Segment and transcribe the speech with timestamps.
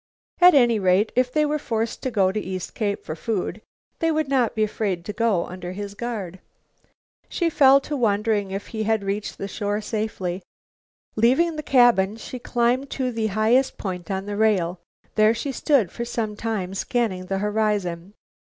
[0.39, 3.61] At any rate, if they were forced to go to East Cape for food,
[3.99, 6.39] they would not be afraid to go under his guard.
[7.29, 10.41] She fell to wondering if he had reached the shore safely.
[11.15, 14.79] Leaving the cabin, she climbed to the highest point on the rail.
[15.13, 18.15] There she stood for some time scanning the horizon.